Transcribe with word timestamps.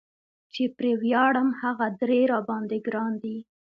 چې 0.53 0.63
پرې 0.77 0.91
وياړم 1.01 1.49
هغه 1.61 1.87
درې 2.01 2.19
را 2.31 2.39
باندي 2.47 2.77
ګران 2.87 3.13
دي 3.23 3.37